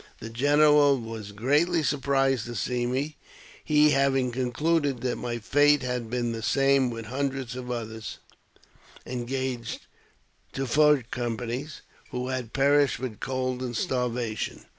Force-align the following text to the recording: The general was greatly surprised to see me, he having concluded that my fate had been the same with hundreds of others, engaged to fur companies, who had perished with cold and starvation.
The 0.19 0.31
general 0.31 0.97
was 0.99 1.31
greatly 1.31 1.83
surprised 1.83 2.45
to 2.47 2.55
see 2.55 2.87
me, 2.87 3.17
he 3.63 3.91
having 3.91 4.31
concluded 4.31 5.01
that 5.01 5.17
my 5.17 5.37
fate 5.37 5.83
had 5.83 6.09
been 6.09 6.31
the 6.31 6.41
same 6.41 6.89
with 6.89 7.05
hundreds 7.05 7.55
of 7.55 7.69
others, 7.69 8.17
engaged 9.05 9.81
to 10.53 10.65
fur 10.65 11.03
companies, 11.11 11.83
who 12.09 12.29
had 12.29 12.51
perished 12.51 12.97
with 12.97 13.19
cold 13.19 13.61
and 13.61 13.77
starvation. 13.77 14.65